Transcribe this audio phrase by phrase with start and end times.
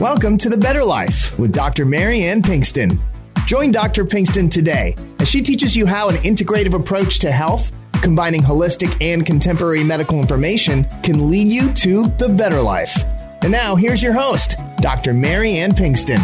[0.00, 1.84] Welcome to The Better Life with Dr.
[1.84, 3.00] Marianne Pinkston.
[3.46, 4.04] Join Dr.
[4.04, 9.26] Pinkston today as she teaches you how an integrative approach to health, combining holistic and
[9.26, 12.96] contemporary medical information, can lead you to the better life.
[13.42, 15.12] And now, here's your host, Dr.
[15.12, 16.20] Marianne Pinkston.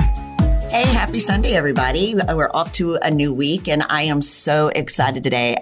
[0.71, 2.15] Hey, happy Sunday, everybody.
[2.15, 5.57] We're off to a new week, and I am so excited today.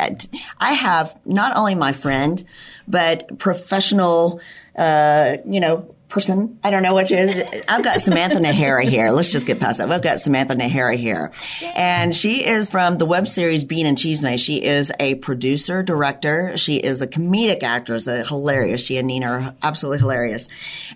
[0.60, 2.44] I have not only my friend,
[2.86, 4.42] but professional,
[4.76, 6.58] uh, you know, person.
[6.62, 7.64] I don't know what she is.
[7.66, 9.10] I've got Samantha Najera here.
[9.10, 9.90] Let's just get past that.
[9.90, 11.32] I've got Samantha Najera here.
[11.74, 14.38] And she is from the web series Bean and Chisme.
[14.38, 16.58] She is a producer, director.
[16.58, 18.84] She is a comedic actress, a hilarious.
[18.84, 20.48] She and Nina are absolutely hilarious.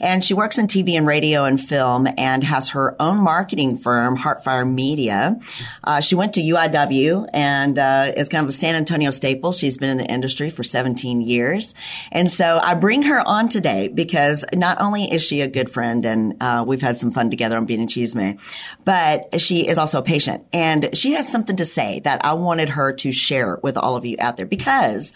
[0.02, 4.18] And she works in TV and radio and film and has her own marketing firm,
[4.18, 5.40] Heartfire Media.
[5.82, 9.52] Uh, she went to UIW and uh, is kind of a San Antonio staple.
[9.52, 11.74] She's been in the industry for 17 years.
[12.12, 16.04] And so I bring her on today because not only is she a good friend?
[16.04, 18.40] And uh, we've had some fun together on Bean and Chisme,
[18.84, 20.46] but she is also a patient.
[20.52, 24.04] And she has something to say that I wanted her to share with all of
[24.04, 24.46] you out there.
[24.46, 25.12] Because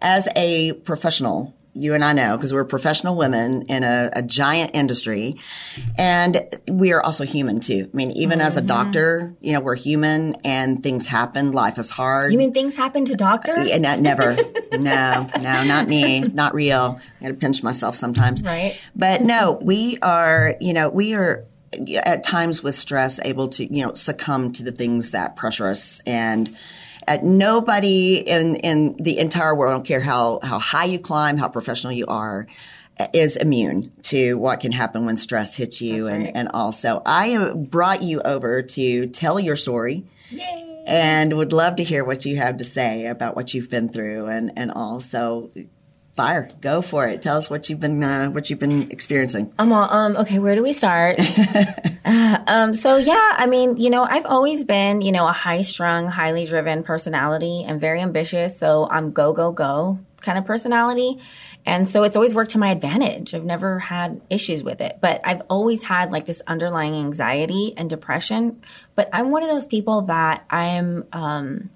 [0.00, 4.72] as a professional, you and I know because we're professional women in a, a, giant
[4.74, 5.36] industry
[5.96, 7.88] and we are also human too.
[7.92, 8.46] I mean, even mm-hmm.
[8.46, 8.66] as a mm-hmm.
[8.66, 11.52] doctor, you know, we're human and things happen.
[11.52, 12.32] Life is hard.
[12.32, 13.70] You mean things happen to doctors?
[13.70, 14.34] Uh, never.
[14.72, 16.20] no, no, not me.
[16.20, 17.00] Not real.
[17.20, 18.42] I gotta pinch myself sometimes.
[18.42, 18.78] Right.
[18.96, 21.44] But no, we are, you know, we are
[22.02, 26.00] at times with stress able to, you know, succumb to the things that pressure us
[26.04, 26.56] and,
[27.10, 31.38] uh, nobody in, in the entire world, I don't care how, how high you climb,
[31.38, 32.46] how professional you are,
[33.00, 36.06] uh, is immune to what can happen when stress hits you.
[36.06, 40.04] And, and also, I brought you over to tell your story.
[40.30, 40.84] Yay.
[40.86, 44.26] And would love to hear what you have to say about what you've been through
[44.26, 45.00] and, and all.
[45.00, 45.50] So
[46.20, 46.48] fire.
[46.60, 47.22] Go for it.
[47.22, 49.52] Tell us what you've been uh, what you've been experiencing.
[49.58, 51.18] Um, um okay where do we start?
[52.02, 55.60] Uh, um so yeah i mean you know i've always been you know a high
[55.60, 58.58] strung highly driven personality and very ambitious.
[58.58, 61.18] So i'm go go go kind of personality.
[61.66, 63.34] And so it's always worked to my advantage.
[63.34, 64.98] I've never had issues with it.
[65.00, 68.62] But i've always had like this underlying anxiety and depression.
[68.94, 71.70] But i'm one of those people that i'm um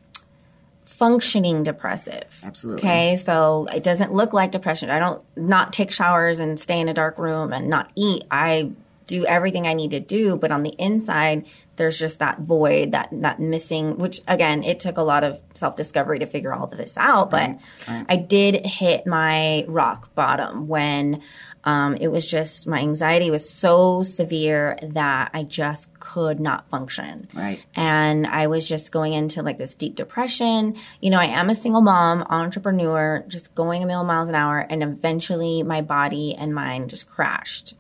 [0.97, 2.25] functioning depressive.
[2.43, 2.83] Absolutely.
[2.83, 4.91] Okay, so it doesn't look like depression.
[4.91, 8.25] I don't not take showers and stay in a dark room and not eat.
[8.31, 8.71] I
[9.07, 11.45] do everything I need to do, but on the inside,
[11.77, 13.99] there's just that void, that that missing.
[13.99, 17.31] Which again, it took a lot of self discovery to figure all of this out.
[17.31, 17.59] But right.
[17.89, 18.07] Right.
[18.09, 21.23] I did hit my rock bottom when
[21.65, 27.27] um, it was just my anxiety was so severe that I just could not function.
[27.33, 27.63] Right.
[27.75, 30.77] And I was just going into like this deep depression.
[31.01, 34.59] You know, I am a single mom, entrepreneur, just going a million miles an hour.
[34.59, 37.75] And eventually my body and mind just crashed.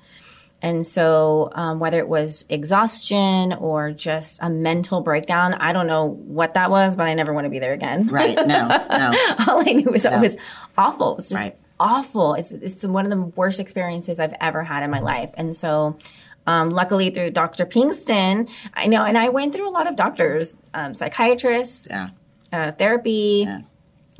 [0.62, 6.06] And so, um, whether it was exhaustion or just a mental breakdown, I don't know
[6.06, 8.06] what that was, but I never want to be there again.
[8.06, 8.34] Right.
[8.34, 9.12] No, no.
[9.46, 10.12] All I knew was No.
[10.16, 10.36] it was
[10.78, 11.12] awful.
[11.12, 11.58] It was just Right.
[11.80, 12.34] Awful.
[12.34, 15.30] It's, it's one of the worst experiences I've ever had in my life.
[15.34, 15.98] And so,
[16.46, 17.64] um, luckily through Dr.
[17.66, 22.10] Pinkston, I know, and I went through a lot of doctors, um, psychiatrists, Yeah.
[22.52, 23.44] uh, therapy.
[23.46, 23.60] Yeah.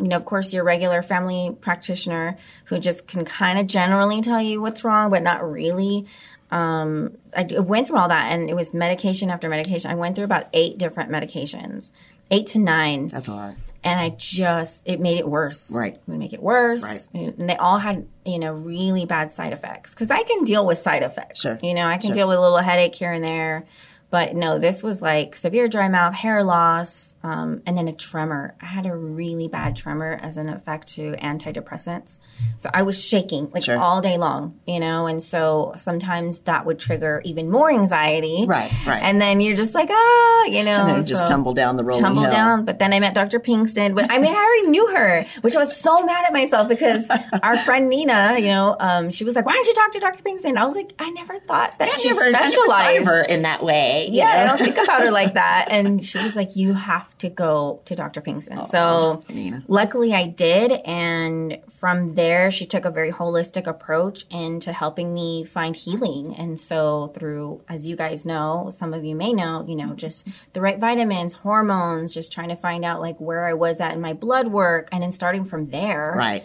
[0.01, 4.43] You know, of course, your regular family practitioner who just can kind of generally tell
[4.43, 6.07] you what's wrong, but not really.
[6.51, 9.91] Um, I went through all that, and it was medication after medication.
[9.91, 11.91] I went through about eight different medications,
[12.31, 13.55] eight to nine, That's a lot.
[13.85, 15.71] And I just it made it worse.
[15.71, 16.01] Right.
[16.07, 16.83] would make it worse.
[16.83, 17.07] Right.
[17.15, 20.79] and they all had you know really bad side effects because I can deal with
[20.79, 21.41] side effects.
[21.43, 21.59] Sure.
[21.63, 22.15] you know I can Sure.
[22.15, 23.67] deal with a little headache here and there,
[24.15, 28.55] but no, this was like severe dry mouth, hair loss, um, and then a tremor.
[28.63, 32.19] I had a really bad tremor as an effect to antidepressants,
[32.57, 33.77] so I was shaking like Sure.
[33.79, 34.61] all day long.
[34.67, 38.45] You know, and so sometimes that would trigger even more anxiety.
[38.47, 39.03] Right, right.
[39.03, 41.83] And then you're just like ah, you know, And then just so- tumble down the
[41.85, 42.31] rolling tumble hill.
[42.31, 42.65] down.
[42.65, 43.41] But then I met Dr.
[43.41, 43.95] Pinkston.
[43.97, 47.05] But I mean, I already knew her, which I was so mad at myself because
[47.43, 50.23] our friend Nina, you know, um, she was like, "Why don't you talk to Dr.
[50.23, 53.01] Pinkston?" I was like, I never thought that I she never, I never specialized.
[53.01, 54.04] of her in that way.
[54.09, 55.69] Yeah, I don't think about her like that.
[55.71, 58.21] And she was like, "You have to go to Dr.
[58.21, 59.63] Pinkston." so Nina.
[59.69, 65.45] luckily, I did, and from there, she took a very holistic approach into helping me
[65.45, 66.35] find healing.
[66.37, 70.27] And so, through, as you guys know, some of you may know, you know, just
[70.55, 74.01] the right vitamins, hormones, just trying to find out like where I was at in
[74.01, 76.45] my blood work, and then starting from there, Right.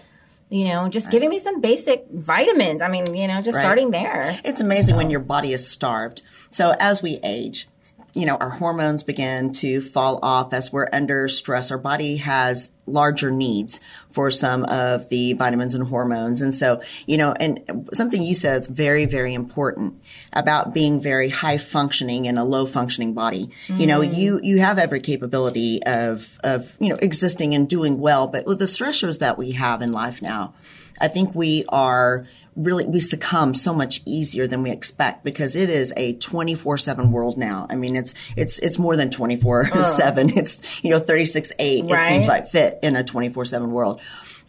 [0.50, 2.82] You know, just giving me some basic vitamins.
[2.82, 3.62] I mean, you know, just Right.
[3.62, 4.40] starting there.
[4.44, 6.22] It's amazing when your body is starved.
[6.50, 7.68] So as we age,
[8.14, 11.72] you know, our hormones begin to fall off as we're under stress.
[11.72, 13.80] Our body has larger needs
[14.12, 16.42] for some of the vitamins and hormones.
[16.42, 20.02] And so, you know, and something you said is very, very important
[20.34, 23.52] about being very high functioning in a low functioning body.
[23.68, 23.80] Mm.
[23.80, 28.28] You know, you, you have every capability of, of, you know, existing and doing well,
[28.28, 30.56] but with the stressors that we have in life now,
[31.02, 32.26] I think we are
[32.56, 37.38] really we succumb so much easier than we expect because it is a 24/7 world
[37.38, 37.66] now.
[37.70, 40.38] I mean, it's it's it's more than 24/7.
[40.38, 42.04] It's, you know, 36/8 right?
[42.04, 44.02] it seems like fit in a 24/7 world.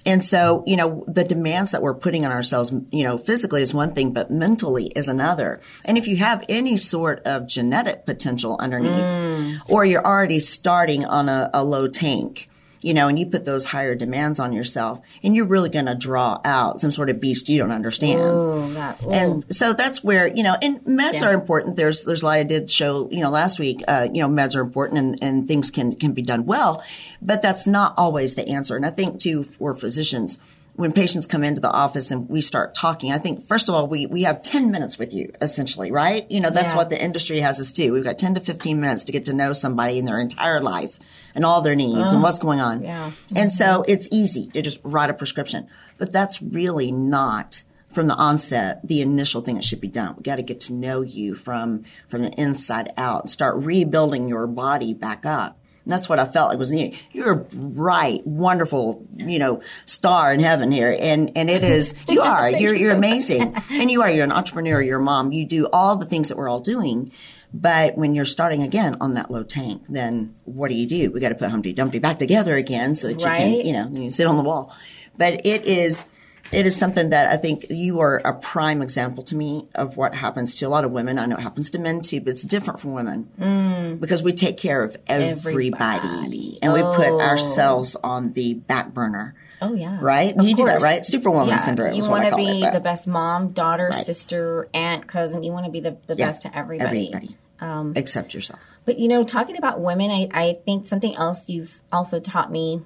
[0.07, 3.75] And so, you know, the demands that we're putting on ourselves, you know, physically is
[3.75, 5.61] one thing, but mentally is another.
[5.85, 9.59] And if you have any sort of genetic potential underneath, mm.
[9.69, 12.49] or you're already starting on a, a low tank,
[12.83, 15.95] you know, and you put those higher demands on yourself and you're really going to
[15.95, 18.21] draw out some sort of beast you don't understand.
[18.21, 19.11] Ooh, that, ooh.
[19.11, 21.29] And so that's where, you know, and meds yeah.
[21.29, 21.77] are important.
[21.77, 24.57] There's, there's a lot I did show, you know, last week, uh, you know, meds
[24.57, 26.83] are important and, and things can, can be done well,
[27.21, 28.77] but that's not always the answer.
[28.77, 30.39] And I think too, for physicians,
[30.81, 33.87] when patients come into the office and we start talking, I think first of all,
[33.87, 36.29] we, we have 10 minutes with you essentially, right?
[36.31, 36.77] You know, that's yeah.
[36.79, 37.93] what the industry has us do.
[37.93, 40.99] We've got 10 to 15 minutes to get to know somebody in their entire life
[41.35, 42.83] and all their needs and oh, what's going on.
[42.83, 43.11] Yeah.
[43.37, 45.69] And so it's easy to just write a prescription,
[45.99, 47.63] but that's really not
[47.93, 50.15] from the onset the initial thing that should be done.
[50.17, 54.31] We got to get to know you from from the inside out and start rebuilding
[54.31, 55.59] your body back up.
[55.85, 56.99] And that's what I felt like was needed.
[57.13, 60.97] You're a bright, wonderful, you know, star in heaven here.
[60.99, 63.55] And, and it is, you are, you're, you are amazing.
[63.71, 66.37] and you are, you're an entrepreneur, you're a mom, you do all the things that
[66.37, 67.13] we're all doing.
[67.53, 71.11] But when you're starting again on that low tank, then what do you do?
[71.11, 73.49] We got to put Humpty Dumpty back together again so that right?
[73.49, 74.73] you can, you know, you sit on the wall.
[75.17, 76.07] But it is,
[76.53, 80.15] it is something that I think you are a prime example to me of what
[80.15, 81.19] happens to a lot of women.
[81.19, 84.01] I know it happens to men too, but it's different from women mm.
[84.01, 86.59] because we take care of everybody, everybody.
[86.63, 86.75] and oh.
[86.75, 87.21] we put oh.
[87.21, 89.35] ourselves on the back burner.
[89.63, 90.37] Oh yeah, right.
[90.37, 90.73] Of you course.
[90.73, 91.05] do that, right?
[91.05, 91.59] Superwoman yeah.
[91.59, 91.95] syndrome.
[91.95, 94.07] You want to be it, the best mom, daughter, right.
[94.07, 95.43] sister, aunt, cousin.
[95.43, 96.29] You want to be the, the yeah.
[96.29, 97.37] best to everybody, everybody.
[97.61, 98.59] Um, except yourself.
[98.87, 102.81] But you know, talking about women, I, I think something else you've also taught me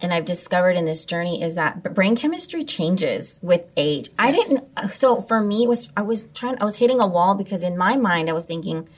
[0.00, 4.08] and I've discovered in this journey is that brain chemistry changes with age.
[4.08, 4.14] Yes.
[4.18, 4.64] I didn't,
[4.94, 7.76] so for me, it was, I was trying, I was hitting a wall because in
[7.76, 8.88] my mind, I was thinking,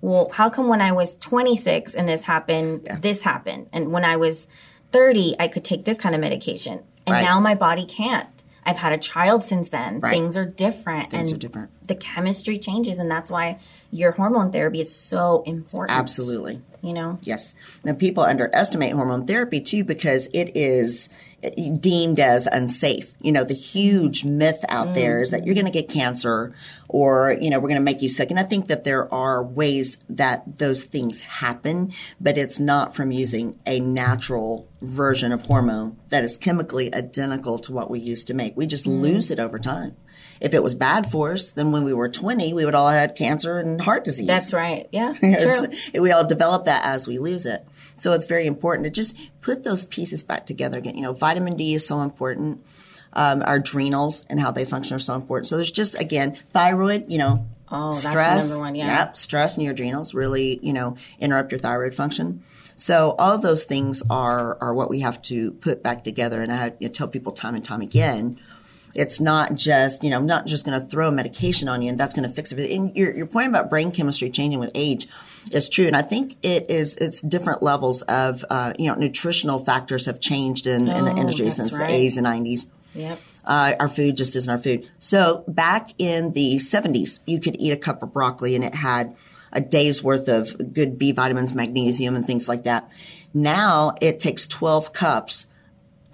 [0.00, 2.98] well, how come when I was 26 and this happened, yeah.
[3.00, 3.68] this happened?
[3.72, 4.48] And when I was
[4.92, 6.84] 30, I could take this kind of medication.
[7.06, 7.22] And right.
[7.22, 8.28] now my body can't.
[8.66, 10.00] I've had a child since then.
[10.00, 10.12] Right.
[10.12, 11.10] Things are different.
[11.10, 11.70] Things and are different.
[11.86, 13.58] The chemistry changes, and that's why
[13.90, 15.98] your hormone therapy is so important.
[15.98, 16.60] Absolutely.
[16.82, 17.18] You know?
[17.22, 17.54] Yes.
[17.84, 21.08] Now, people underestimate hormone therapy too because it is
[21.80, 23.12] deemed as unsafe.
[23.20, 24.94] You know, the huge myth out mm.
[24.94, 26.54] there is that you're going to get cancer
[26.88, 28.30] or, you know, we're going to make you sick.
[28.30, 33.10] And I think that there are ways that those things happen, but it's not from
[33.10, 38.34] using a natural version of hormone that is chemically identical to what we used to
[38.34, 38.56] make.
[38.56, 39.00] We just mm.
[39.00, 39.96] lose it over time
[40.40, 42.98] if it was bad for us, then when we were 20, we would all have
[42.98, 44.26] had cancer and heart disease.
[44.26, 44.88] That's right.
[44.92, 45.14] Yeah.
[45.20, 45.68] true.
[46.00, 47.66] we all develop that as we lose it.
[47.96, 50.96] So it's very important to just put those pieces back together again.
[50.96, 52.64] You know, vitamin D is so important.
[53.12, 55.46] Um, our adrenals and how they function are so important.
[55.46, 58.48] So there's just, again, thyroid, you know, Oh, stress.
[58.48, 58.98] number one, yeah.
[58.98, 62.42] Yep, stress in your adrenals really, you know, interrupt your thyroid function.
[62.76, 66.42] So all of those things are are what we have to put back together.
[66.42, 68.38] And I you know, tell people time and time again,
[68.94, 71.98] it's not just, you know, I'm not just going to throw medication on you and
[71.98, 72.88] that's going to fix everything.
[72.88, 75.08] And your, your point about brain chemistry changing with age
[75.50, 75.86] is true.
[75.86, 80.20] And I think it is, it's different levels of, uh, you know, nutritional factors have
[80.20, 81.88] changed in, oh, in the oh, industry since right.
[81.88, 82.66] the 80s and 90s.
[82.94, 83.20] Yep.
[83.44, 84.88] Uh, our food just isn't our food.
[84.98, 89.16] So back in the 70s, you could eat a cup of broccoli and it had
[89.52, 92.88] a day's worth of good B vitamins, magnesium, and things like that.
[93.32, 95.46] Now it takes 12 cups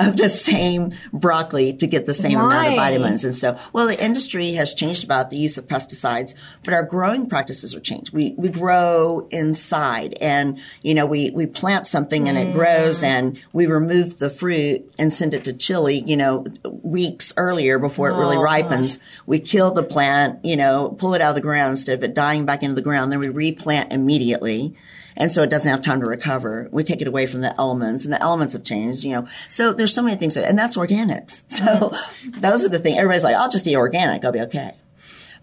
[0.00, 2.45] of the same broccoli to get the same Why?
[2.45, 3.25] amount of vitamins.
[3.25, 7.28] And so, well, the industry has changed about the use of pesticides, but our growing
[7.28, 8.12] practices are changed.
[8.12, 12.49] We, we grow inside and, you know, we, we plant something and mm.
[12.49, 17.33] it grows and we remove the fruit and send it to Chile, you know, weeks
[17.37, 18.97] earlier before it really oh, ripens.
[18.97, 19.07] Gosh.
[19.26, 22.14] We kill the plant, you know, pull it out of the ground instead of it
[22.14, 23.12] dying back into the ground.
[23.12, 24.76] Then we replant immediately
[25.17, 26.69] and so it doesn't have time to recover.
[26.71, 29.05] We take it away from the elements, and the elements have changed.
[29.05, 31.43] You know, so there's so many things, that, and that's organics.
[31.61, 31.95] So
[32.38, 32.97] those are the things.
[32.97, 34.25] Everybody's like, "I'll just eat organic.
[34.25, 34.73] I'll be okay."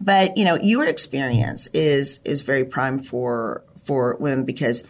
[0.02, 4.84] But you know, your experience is is very prime for for women because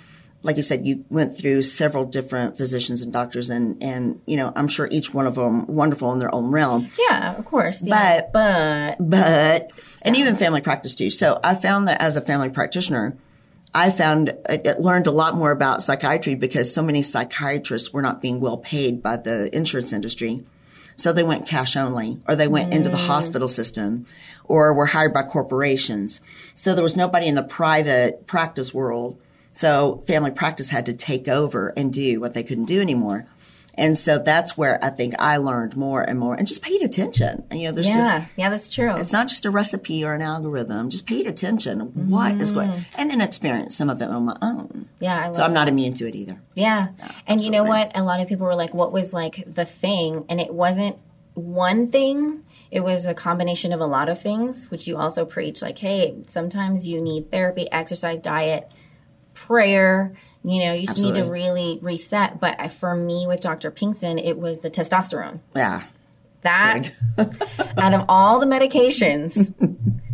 [0.44, 4.54] like you said, you went through several different physicians and doctors, and and you know,
[4.56, 6.90] I'm sure each one of them wonderful in their own realm.
[7.10, 7.82] Yeah, of course.
[7.82, 8.22] Yeah.
[8.22, 9.72] But but but,
[10.04, 11.10] and even family practice too.
[11.10, 13.18] So I found that as a family practitioner,
[13.74, 18.22] I found I learned a lot more about psychiatry because so many psychiatrists were not
[18.22, 20.44] being well paid by the insurance industry.
[20.96, 22.76] So they went cash only, or they went mm.
[22.76, 23.06] into the mm.
[23.06, 24.08] hospital system,
[24.46, 26.22] or were hired by corporations.
[26.56, 29.20] So there was nobody in the private practice world.
[29.54, 33.28] So family practice had to take over and do what they couldn't do anymore.
[33.78, 37.46] And so that's where I think I learned more and more and just paid attention.
[37.52, 38.32] And, you know, there's yeah, just.
[38.36, 38.96] Yeah, that's true.
[38.96, 40.90] It's not just a recipe or an algorithm.
[40.90, 41.80] Just paid attention.
[41.80, 42.10] Mm-hmm.
[42.10, 44.90] What is going, and then experience some of it on my own.
[45.00, 45.32] Yeah.
[45.32, 46.42] so I'm not immune to it either.
[46.56, 46.88] Yeah.
[46.98, 47.92] yeah and you know what?
[47.94, 50.26] A lot of people were like, what was like the thing?
[50.28, 50.98] And it wasn't
[51.36, 52.44] one thing.
[52.72, 56.16] It was a combination of a lot of things, which you also preach like, hey,
[56.26, 58.70] sometimes you need therapy, exercise, diet,
[59.34, 60.14] prayer,
[60.48, 61.22] you know, you just Absolutely.
[61.22, 62.40] need to really reset.
[62.40, 63.70] But for me with Dr.
[63.70, 65.40] Pinkston, it was the testosterone.
[65.54, 65.84] Yeah.
[66.44, 66.92] That,
[67.78, 69.54] out of all the medications,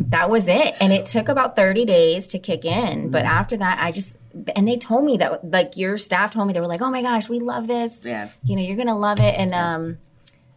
[0.10, 0.74] that was it.
[0.80, 3.10] And it took about 30 days to kick in.
[3.10, 3.32] But mm-hmm.
[3.32, 4.16] after that, I just,
[4.56, 7.02] and they told me that, like, your staff told me, they were like, oh my
[7.02, 8.00] gosh, we love this.
[8.04, 8.36] Yes.
[8.42, 9.36] You know, you're going to love it.
[9.38, 9.98] And, um,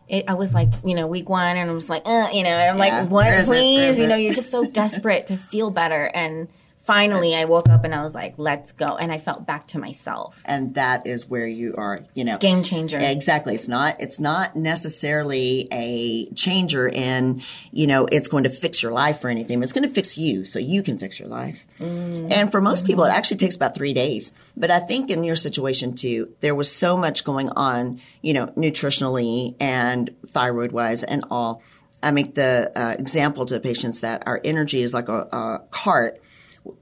[0.07, 2.49] it, I was like, you know, week one, and I was like, uh, you know,
[2.49, 3.01] and I'm yeah.
[3.01, 3.99] like, what, please?
[3.99, 6.05] You know, you're just so desperate to feel better.
[6.05, 6.47] And
[6.87, 8.95] finally I woke up and I was like, let's go.
[8.95, 10.41] And I felt back to myself.
[10.45, 12.37] And that is where you are, you know.
[12.37, 12.97] Game changer.
[12.97, 13.53] Exactly.
[13.53, 18.93] It's not, it's not necessarily a changer in, you know, it's going to fix your
[18.93, 19.61] life or anything.
[19.61, 21.65] It's going to fix you so you can fix your life.
[21.79, 22.31] Mm-hmm.
[22.31, 24.31] And for most people, it actually takes about three days.
[24.55, 28.47] But I think in your situation too, there was so much going on, you know,
[28.47, 31.61] nutritionally and thyroid wise and all.
[32.01, 36.21] I make the uh, example to patients that our energy is like a, a cart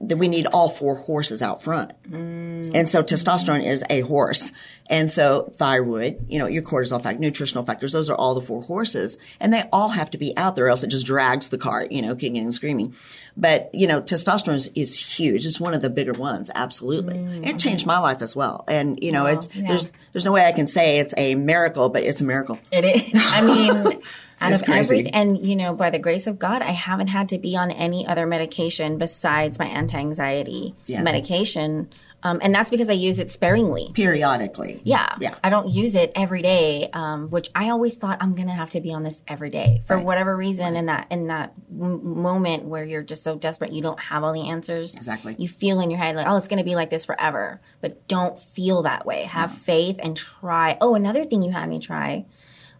[0.00, 1.92] that we need all four horses out front.
[2.10, 2.74] Mm.
[2.74, 4.52] And so testosterone is a horse.
[4.88, 8.62] And so thyroid, you know, your cortisol factor, nutritional factors, those are all the four
[8.62, 9.18] horses.
[9.40, 12.02] And they all have to be out there, else it just drags the cart, you
[12.02, 12.94] know, kicking and screaming.
[13.36, 15.44] But, you know, testosterone is, is huge.
[15.44, 17.14] It's one of the bigger ones, absolutely.
[17.14, 17.46] Mm.
[17.46, 18.64] It changed my life as well.
[18.68, 19.68] And, you know, well, it's, yeah.
[19.68, 22.58] there's, there's no way I can say it's a miracle, but it's a miracle.
[22.70, 23.10] It is.
[23.14, 24.00] I mean,
[24.40, 25.14] out of everything.
[25.14, 28.06] And, you know, by the grace of God, I haven't had to be on any
[28.06, 31.02] other medication besides my anti anxiety yeah.
[31.02, 31.88] medication.
[32.22, 33.92] Um, and that's because I use it sparingly.
[33.94, 34.80] Periodically.
[34.82, 35.14] Yeah.
[35.20, 35.36] Yeah.
[35.44, 38.70] I don't use it every day, um, which I always thought I'm going to have
[38.70, 40.04] to be on this every day for right.
[40.04, 40.72] whatever reason.
[40.72, 40.76] Right.
[40.76, 44.32] In that, in that m- moment where you're just so desperate, you don't have all
[44.32, 44.96] the answers.
[44.96, 45.36] Exactly.
[45.38, 47.60] You feel in your head like, oh, it's going to be like this forever.
[47.80, 49.24] But don't feel that way.
[49.24, 49.58] Have no.
[49.58, 50.78] faith and try.
[50.80, 52.24] Oh, another thing you had me try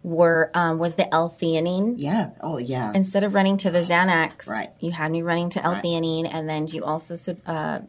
[0.03, 1.95] were um, was the L-theanine.
[1.97, 2.31] Yeah.
[2.41, 2.91] Oh, yeah.
[2.93, 4.69] Instead of running to the Xanax, right.
[4.79, 6.33] you had me running to L-theanine, right.
[6.33, 7.79] and then you also uh,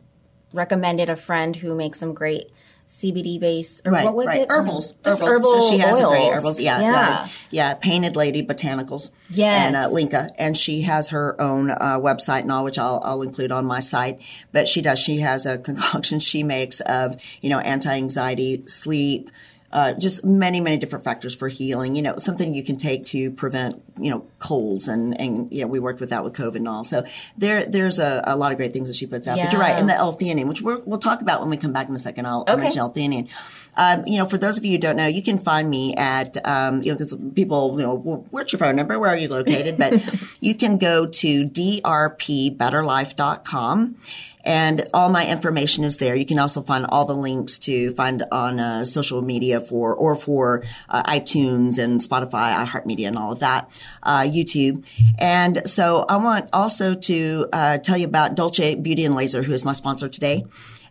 [0.53, 2.51] recommended a friend who makes some great
[2.89, 4.41] CBD based or right, what was right.
[4.43, 4.51] it?
[4.51, 4.95] Herbals.
[5.05, 5.21] herbals.
[5.21, 6.03] herbal so she has oils.
[6.03, 6.59] a great herbals.
[6.59, 7.75] Yeah, yeah, uh, yeah.
[7.75, 9.11] Painted Lady Botanicals.
[9.29, 9.67] Yes.
[9.67, 13.21] And uh, Linka, and she has her own uh, website and all, which I'll, I'll
[13.21, 14.21] include on my site.
[14.53, 14.99] But she does.
[14.99, 19.31] She has a concoction she makes of you know anti anxiety, sleep
[19.71, 21.95] uh, just many, many different factors for healing.
[21.95, 25.67] You know, something you can take to prevent, you know, colds and, and, you know,
[25.67, 26.85] we worked with that with COVID and all.
[26.85, 27.05] So
[27.37, 29.37] there, there's a, a lot of great things that she puts out.
[29.37, 29.45] Yeah.
[29.45, 29.77] But you're right.
[29.77, 32.27] And the L-theanine, which we will talk about when we come back in a second.
[32.27, 32.57] I'll, okay.
[32.57, 33.29] Mention L-theanine.
[33.77, 36.45] Um, you know, for those of you who don't know, you can find me at,
[36.47, 38.99] um, you know, because people, you know, what's your phone number?
[38.99, 39.77] Where are you located?
[39.77, 40.03] But
[40.41, 43.97] you can go to drpbetterlife.com
[44.45, 46.15] and all my information is there.
[46.15, 50.17] You can also find all the links to find on uh, social media for or
[50.17, 53.71] for uh, iTunes and Spotify, iHeartMedia, and all of that,
[54.03, 54.85] uh, YouTube.
[55.19, 59.53] And so I want also to uh, tell you about Dolce Beauty and Laser, who
[59.53, 60.45] is my sponsor today.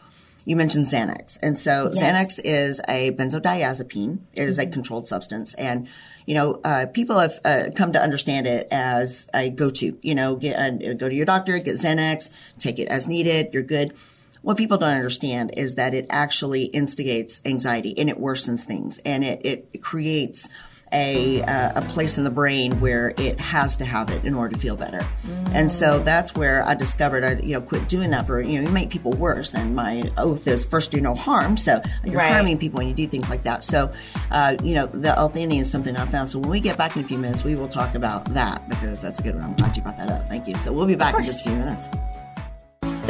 [0.45, 1.39] You mentioned Xanax.
[1.43, 2.03] And so yes.
[2.03, 4.19] Xanax is a benzodiazepine.
[4.35, 4.71] It is mm-hmm.
[4.71, 5.55] a controlled substance.
[5.55, 5.89] And
[6.27, 9.99] you know, uh, people have uh, come to understand it as a go-to.
[10.03, 13.49] You know, get, uh, go to your doctor, get Xanax, take it as needed.
[13.53, 13.95] You're good.
[14.43, 19.23] What people don't understand is that it actually instigates anxiety and it worsens things and
[19.23, 20.49] it, it creates
[20.93, 24.55] a, uh, a place in the brain where it has to have it in order
[24.55, 24.99] to feel better.
[24.99, 25.55] Mm.
[25.55, 28.69] And so that's where I discovered I, you know, quit doing that for, you know,
[28.69, 29.55] you make people worse.
[29.55, 31.57] And my oath is first do no harm.
[31.57, 32.33] So you're right.
[32.33, 33.63] harming people when you do things like that.
[33.63, 33.93] So,
[34.31, 36.31] uh, you know, the L-theanine is something I found.
[36.31, 39.01] So when we get back in a few minutes, we will talk about that because
[39.01, 39.45] that's a good one.
[39.45, 40.29] I'm glad you brought that up.
[40.29, 40.55] Thank you.
[40.57, 41.89] So we'll be back in just a few minutes.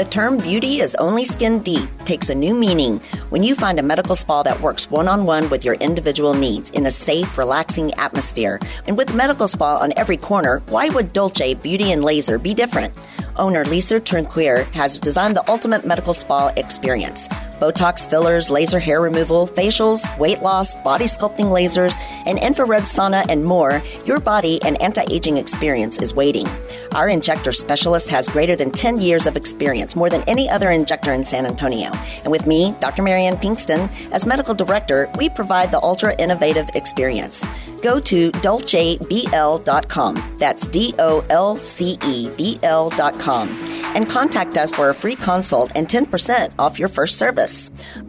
[0.00, 3.83] The term beauty is only skin deep takes a new meaning when you find a
[3.83, 7.92] medical spa that works one on one with your individual needs in a safe, relaxing
[7.99, 8.59] atmosphere.
[8.87, 12.95] And with medical spa on every corner, why would Dolce Beauty and Laser be different?
[13.37, 17.28] Owner Lisa Trinquier has designed the ultimate medical spa experience.
[17.61, 23.45] Botox fillers, laser hair removal, facials, weight loss, body sculpting lasers, an infrared sauna, and
[23.45, 26.49] more, your body and anti aging experience is waiting.
[26.93, 31.12] Our injector specialist has greater than 10 years of experience, more than any other injector
[31.12, 31.90] in San Antonio.
[32.25, 33.02] And with me, Dr.
[33.02, 37.45] Marianne Pinkston, as medical director, we provide the ultra innovative experience.
[37.83, 40.37] Go to dolcebl.com.
[40.38, 45.73] That's D O L C E B L.com and contact us for a free consult
[45.75, 47.50] and 10% off your first service.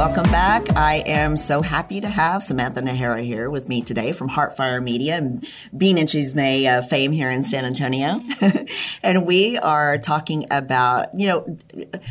[0.00, 0.74] Welcome back.
[0.76, 5.16] I am so happy to have Samantha Najera here with me today from Heartfire Media
[5.16, 8.22] and Bean and Chisme uh, fame here in San Antonio.
[9.02, 11.58] and we are talking about, you know,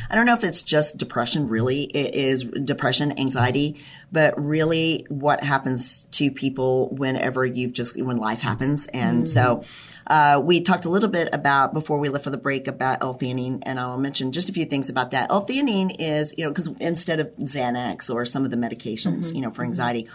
[0.08, 1.86] I don't know if it's just depression, really.
[1.86, 8.42] It is depression, anxiety, but really what happens to people whenever you've just, when life
[8.42, 8.86] happens.
[8.86, 9.28] And mm.
[9.28, 9.64] so,
[10.06, 13.62] uh, we talked a little bit about before we left for the break about L-theanine,
[13.62, 15.30] and I'll mention just a few things about that.
[15.30, 17.79] L-theanine is, you know, because instead of Xanax
[18.10, 19.36] or some of the medications, mm-hmm.
[19.36, 19.72] you know, for mm-hmm.
[19.72, 20.10] anxiety.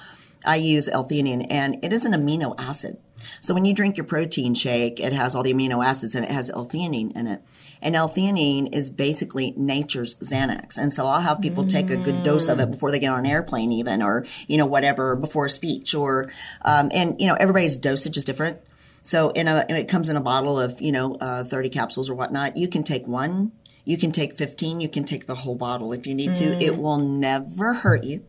[0.45, 2.99] I use L-theanine, and it is an amino acid.
[3.41, 6.31] So when you drink your protein shake, it has all the amino acids and it
[6.31, 7.43] has L-theanine in it.
[7.81, 10.77] And L-theanine is basically nature's Xanax.
[10.77, 13.21] And so I'll have people take a good dose of it before they get on
[13.21, 16.31] an airplane even, or, you know, whatever, before a speech or,
[16.63, 18.59] um, and, you know, everybody's dosage is different.
[19.03, 22.15] So in a, it comes in a bottle of, you know, uh, 30 capsules or
[22.15, 22.57] whatnot.
[22.57, 23.53] You can take one,
[23.85, 26.39] you can take 15, you can take the whole bottle if you need mm.
[26.39, 26.65] to.
[26.65, 28.25] It will never hurt you.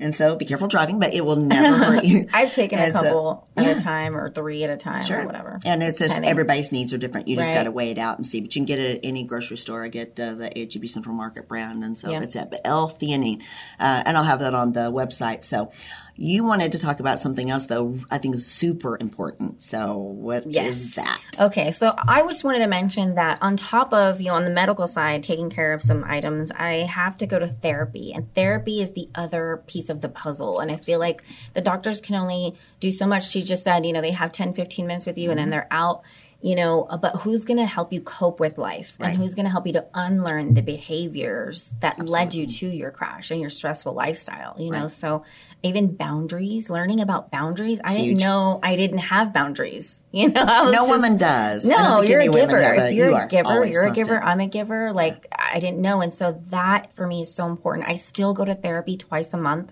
[0.00, 2.28] And so be careful driving, but it will never hurt you.
[2.32, 3.70] I've taken and a couple so, yeah.
[3.70, 5.22] at a time or three at a time sure.
[5.22, 5.58] or whatever.
[5.64, 6.30] And it's just Depending.
[6.30, 7.26] everybody's needs are different.
[7.26, 7.56] You just right.
[7.56, 8.40] got to weigh it out and see.
[8.40, 9.84] But you can get it at any grocery store.
[9.84, 12.20] I get uh, the HEB Central Market brand, and so yeah.
[12.20, 12.48] that's it.
[12.50, 13.42] But L-theanine,
[13.80, 15.42] uh, and I'll have that on the website.
[15.42, 15.72] So
[16.20, 19.62] you wanted to talk about something else, though, I think is super important.
[19.62, 20.74] So, what yes.
[20.74, 21.20] is that?
[21.38, 24.50] Okay, so I just wanted to mention that on top of, you know, on the
[24.50, 28.12] medical side, taking care of some items, I have to go to therapy.
[28.12, 30.58] And therapy is the other piece of the puzzle.
[30.58, 31.22] And I feel like
[31.54, 33.30] the doctors can only do so much.
[33.30, 35.30] She just said, you know, they have 10, 15 minutes with you mm-hmm.
[35.30, 35.50] and then mm-hmm.
[35.52, 36.02] they're out
[36.40, 39.08] you know, but who's going to help you cope with life right.
[39.08, 42.12] and who's going to help you to unlearn the behaviors that Absolutely.
[42.12, 44.82] led you to your crash and your stressful lifestyle, you right.
[44.82, 44.88] know?
[44.88, 45.24] So
[45.64, 47.80] even boundaries, learning about boundaries.
[47.82, 49.94] I didn't know I didn't have boundaries.
[50.10, 51.66] You know, no just, woman does.
[51.66, 52.58] No, you're a giver.
[52.62, 53.66] Have, you're you a giver.
[53.66, 54.20] You're a giver.
[54.20, 54.90] I'm a giver.
[54.90, 55.50] Like yeah.
[55.52, 56.00] I didn't know.
[56.00, 57.86] And so that for me is so important.
[57.86, 59.70] I still go to therapy twice a month.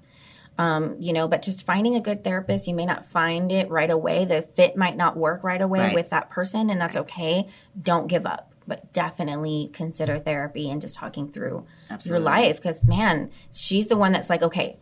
[0.58, 3.90] Um, you know, but just finding a good therapist, you may not find it right
[3.90, 4.24] away.
[4.24, 5.94] The fit might not work right away right.
[5.94, 7.02] with that person, and that's right.
[7.02, 7.48] okay.
[7.80, 12.18] Don't give up, but definitely consider therapy and just talking through Absolutely.
[12.18, 12.56] your life.
[12.56, 14.78] Because man, she's the one that's like, okay,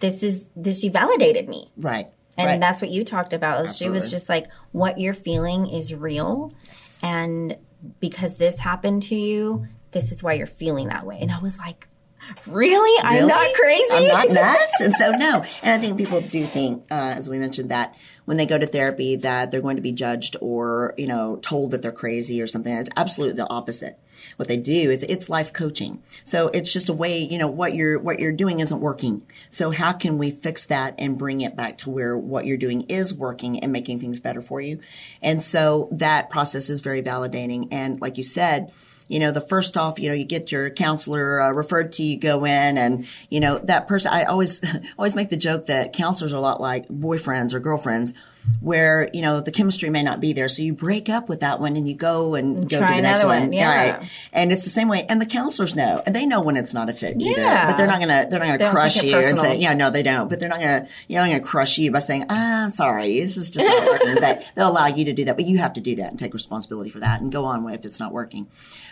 [0.00, 1.70] this is this she validated me.
[1.76, 2.08] Right.
[2.38, 2.60] And right.
[2.60, 3.60] that's what you talked about.
[3.60, 3.98] Absolutely.
[3.98, 6.52] She was just like, what you're feeling is real.
[6.68, 6.98] Yes.
[7.02, 7.56] And
[8.00, 11.18] because this happened to you, this is why you're feeling that way.
[11.20, 11.88] And I was like,
[12.46, 12.76] Really?
[12.76, 13.02] really?
[13.02, 13.86] I'm not crazy.
[13.90, 14.80] I'm not nuts.
[14.80, 15.44] and so no.
[15.62, 18.66] And I think people do think, uh, as we mentioned, that when they go to
[18.66, 22.46] therapy, that they're going to be judged or you know told that they're crazy or
[22.46, 22.72] something.
[22.72, 23.98] it's absolutely the opposite.
[24.36, 26.02] What they do is it's life coaching.
[26.24, 29.22] So it's just a way, you know, what you're what you're doing isn't working.
[29.50, 32.82] So how can we fix that and bring it back to where what you're doing
[32.82, 34.80] is working and making things better for you?
[35.22, 37.68] And so that process is very validating.
[37.70, 38.72] And like you said
[39.08, 42.16] you know, the first off, you know, you get your counselor uh, referred to, you
[42.16, 44.60] go in and, you know, that person, I always,
[44.98, 48.12] always make the joke that counselors are a lot like boyfriends or girlfriends
[48.60, 50.48] where, you know, the chemistry may not be there.
[50.48, 53.02] So you break up with that one and you go and, and go to the
[53.02, 53.42] next one.
[53.42, 53.52] one.
[53.52, 53.96] Yeah.
[53.98, 54.10] Right.
[54.32, 55.04] And it's the same way.
[55.08, 57.70] And the counselors know, and they know when it's not a fit either, yeah.
[57.70, 60.02] but they're not to, they're not going to crush you and say, yeah, no, they
[60.02, 63.20] don't, but they're not to, you're not to crush you by saying, ah, I'm sorry,
[63.20, 64.14] this is just not working.
[64.20, 66.34] but they'll allow you to do that, but you have to do that and take
[66.34, 68.48] responsibility for that and go on with if it's not working.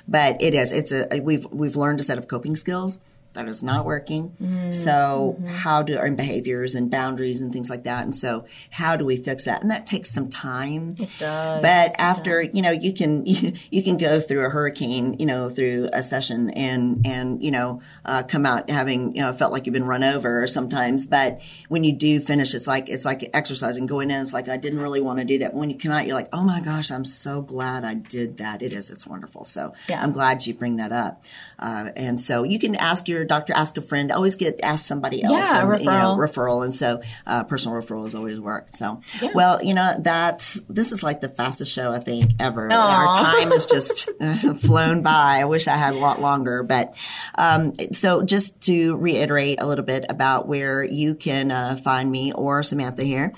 [0.07, 0.73] But it is.
[0.73, 2.99] It's a we've we've learned a set of coping skills
[3.35, 4.37] that is not working.
[4.40, 4.73] Mm-hmm.
[4.73, 5.47] So mm-hmm.
[5.47, 8.05] how do our behaviors and boundaries and things like that?
[8.05, 9.62] And so how do we fix that?
[9.62, 10.94] And that takes some time.
[10.99, 11.61] It does.
[11.62, 15.51] But after, you know, you can, you, you, can go through a hurricane, you know,
[15.51, 19.66] through a session and, and, you know, uh, come out having, you know, felt like
[19.66, 21.05] you've been run over sometimes.
[21.05, 24.23] But when you do finish, it's like, it's like exercising going in.
[24.23, 25.53] It's like, I didn't really want to do that.
[25.53, 28.37] But when you come out, you're like, oh my gosh, I'm so glad I did
[28.37, 28.62] that.
[28.62, 28.90] It is.
[28.90, 29.44] It's wonderful.
[29.44, 30.01] So yeah.
[30.03, 31.25] I'm glad you bring that up.
[31.59, 35.22] Uh, and so you can ask your doctor, ask a friend, always get ask somebody
[35.22, 35.32] else.
[35.32, 35.78] Yeah, and, referral.
[35.80, 36.64] You know, referral.
[36.64, 38.68] And so uh, personal referrals always work.
[38.74, 39.30] So, yeah.
[39.34, 42.68] well, you know, that this is like the fastest show I think ever.
[42.68, 42.74] Aww.
[42.74, 44.10] Our time has just
[44.58, 45.38] flown by.
[45.40, 46.62] I wish I had a lot longer.
[46.62, 46.94] But
[47.37, 52.32] um, so just to reiterate a little bit about where you can uh, find me
[52.32, 53.32] or Samantha here.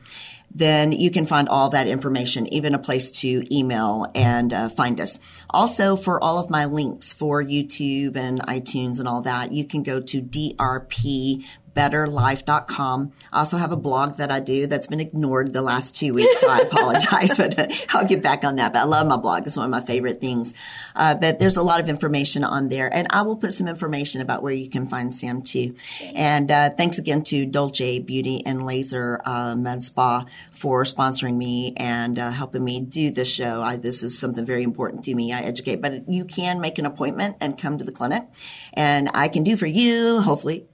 [0.54, 5.00] then you can find all that information, even a place to email and uh, find
[5.00, 5.18] us.
[5.50, 9.84] Also, for all of my links for YouTube and iTunes and all that, you can
[9.84, 13.12] go to drp betterlife.com.
[13.32, 16.40] I also have a blog that I do that's been ignored the last two weeks,
[16.40, 18.74] so I apologize, but I'll get back on that.
[18.74, 19.48] But I love my blog.
[19.48, 20.54] It's one of my favorite things.
[20.96, 24.22] Uh, but there's a lot of information on there, and I will put some information
[24.22, 25.76] about where you can find Sam too.
[26.14, 31.74] And uh, thanks again to Dolce Beauty and Laser uh, Med Spa for sponsoring me
[31.78, 33.62] and uh, helping me do this show.
[33.62, 35.34] I, this is something very important to me.
[35.34, 38.24] I educate, but you can make an appointment and come to the clinic,
[38.74, 40.68] and I can do for you, hopefully,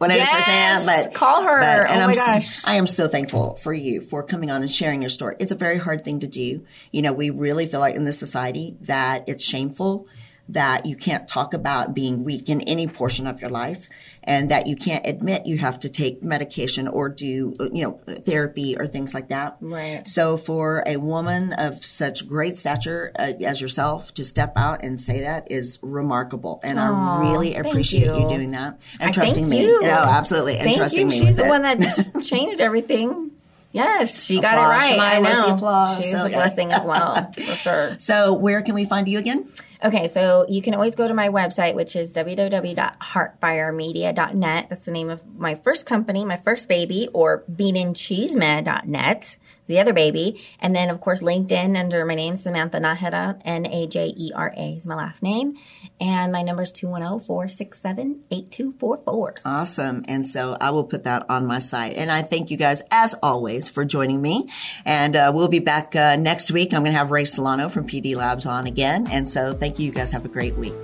[0.00, 0.16] 100%.
[0.16, 0.86] Yes!
[0.86, 1.60] But Call her.
[1.60, 2.66] but- and Oh I'm my gosh.
[2.66, 5.36] I am so thankful for you for coming on and sharing your story.
[5.38, 6.64] It's a very hard thing to do.
[6.90, 10.06] You know, we really feel like in this society that it's shameful
[10.48, 13.88] that you can't talk about being weak in any portion of your life
[14.30, 18.76] and that you can't admit you have to take medication or do, you know, therapy
[18.78, 19.56] or things like that.
[19.60, 20.06] Right.
[20.06, 25.00] So for a woman of such great stature uh, as yourself to step out and
[25.00, 26.60] say that is remarkable.
[26.62, 28.20] And I really appreciate you.
[28.22, 28.28] you.
[28.28, 29.62] doing that and I trusting me.
[29.64, 29.80] you.
[29.82, 30.54] No, absolutely.
[30.58, 31.20] And Thank trusting you.
[31.20, 31.48] me She's the it.
[31.48, 33.32] one that changed everything.
[33.72, 34.92] Yes, she got it right.
[34.98, 35.96] Shemaya, I where's the applause?
[35.96, 36.34] She's So a good.
[36.34, 37.96] blessing as well, for sure.
[37.98, 39.48] So where can we find you again?
[39.82, 44.66] Okay, so you can always go to my website, which is www.heartfiremedia.net.
[44.68, 50.38] That's the name of my first company, my first baby, or beanandcheeseman.net, the other baby.
[50.60, 54.52] And then, of course, LinkedIn under my name, Samantha Najera, N A J E R
[54.54, 55.56] A is my last name.
[55.98, 59.36] And my number is 210 467 8244.
[59.46, 60.04] Awesome.
[60.08, 61.96] And so I will put that on my site.
[61.96, 64.46] And I thank you guys, as always, for joining me.
[64.84, 66.74] And uh, we'll be back uh, next week.
[66.74, 69.06] I'm going to have Ray Solano from PD Labs on again.
[69.06, 69.86] And so thank you.
[69.86, 70.74] You guys have a great week.